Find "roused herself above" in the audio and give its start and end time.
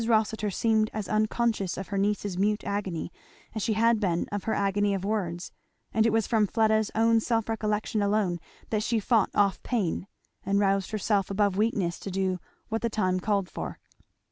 10.59-11.55